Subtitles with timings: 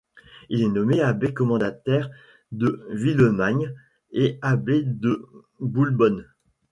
[0.49, 2.09] Il est nommé abbé commendataire
[2.51, 3.71] de Villemagne
[4.11, 5.23] et abbé de
[5.59, 6.25] Boulbonne.